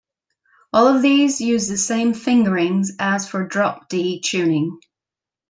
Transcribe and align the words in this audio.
All 0.73 0.87
of 0.87 1.03
these 1.03 1.41
use 1.41 1.67
the 1.69 1.77
same 1.77 2.15
fingerings 2.15 2.93
as 2.97 3.29
for 3.29 3.45
drop 3.45 3.87
D 3.87 4.19
tuning. 4.19 4.79